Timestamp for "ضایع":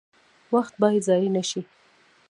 1.07-1.29